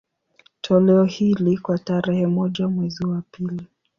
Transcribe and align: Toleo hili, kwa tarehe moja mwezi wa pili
Toleo 0.61 1.03
hili, 1.03 1.57
kwa 1.57 1.77
tarehe 1.77 2.27
moja 2.27 2.67
mwezi 2.67 3.05
wa 3.05 3.21
pili 3.31 3.67